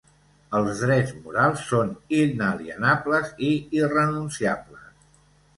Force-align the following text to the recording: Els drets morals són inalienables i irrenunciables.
Els 0.59 0.79
drets 0.85 1.11
morals 1.25 1.67
són 1.73 1.91
inalienables 2.21 3.31
i 3.49 3.51
irrenunciables. 3.83 4.93